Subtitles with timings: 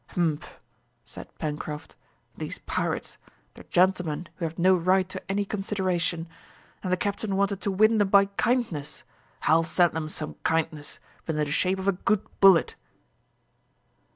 [0.15, 0.59] "Humph!"
[1.05, 1.95] said Pencroft,
[2.35, 3.19] "these pirates!
[3.53, 6.27] they are gentlemen who have no right to any consideration!
[6.81, 9.03] And the captain wanted to win them by kindness!
[9.43, 12.75] I'll send them some kindness, but in the shape of a good bullet!"